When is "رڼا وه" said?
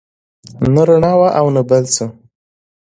0.87-1.29